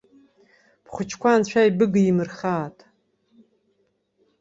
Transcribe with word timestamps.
Бхәыҷқәа 0.85 1.29
анцәа 1.33 1.61
ибыгимырхааит. 1.69 2.79